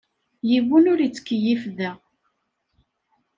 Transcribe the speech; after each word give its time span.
Yiwen 0.49 0.89
ur 0.91 0.99
yettkeyyif 1.03 1.63
da. 1.77 1.91